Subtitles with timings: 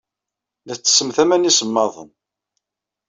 [0.65, 2.09] La ttessemt aman iṣemmaḍen.